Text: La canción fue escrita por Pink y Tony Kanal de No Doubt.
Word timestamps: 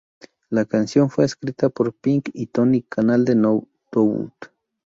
La 0.49 0.65
canción 0.65 1.11
fue 1.11 1.25
escrita 1.25 1.69
por 1.69 1.93
Pink 1.93 2.31
y 2.33 2.47
Tony 2.47 2.81
Kanal 2.81 3.23
de 3.23 3.35
No 3.35 3.67
Doubt. 3.91 4.33